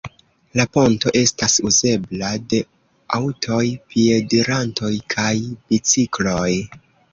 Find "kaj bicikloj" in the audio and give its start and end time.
5.17-6.51